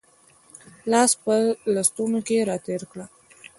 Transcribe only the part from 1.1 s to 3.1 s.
په لستوڼي کې را تېر کړه